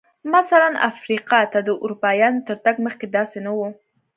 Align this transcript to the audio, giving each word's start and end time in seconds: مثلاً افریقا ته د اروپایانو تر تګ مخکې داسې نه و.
مثلاً 0.35 0.69
افریقا 0.91 1.39
ته 1.51 1.59
د 1.67 1.69
اروپایانو 1.83 2.45
تر 2.47 2.55
تګ 2.65 2.75
مخکې 2.85 3.05
داسې 3.15 3.37
نه 3.45 3.51
و. 3.57 3.59